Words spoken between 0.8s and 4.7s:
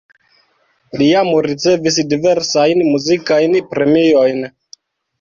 Li jam ricevis diversajn muzikajn premiojn.